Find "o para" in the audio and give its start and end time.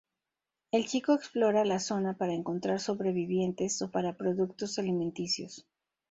3.83-4.17